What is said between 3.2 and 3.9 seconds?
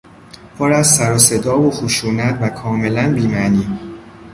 معنی